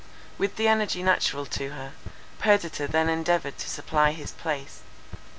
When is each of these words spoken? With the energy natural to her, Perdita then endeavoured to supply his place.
With 0.39 0.55
the 0.55 0.67
energy 0.67 1.03
natural 1.03 1.45
to 1.45 1.69
her, 1.73 1.91
Perdita 2.39 2.87
then 2.87 3.07
endeavoured 3.07 3.59
to 3.59 3.69
supply 3.69 4.13
his 4.13 4.31
place. 4.31 4.81